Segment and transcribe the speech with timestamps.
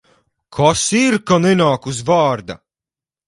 [0.55, 2.57] Kas ir, ka nenāk uz vārda?